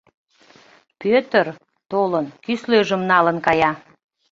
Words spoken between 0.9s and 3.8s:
Пӧтыр, толын, кӱслежым налын кая.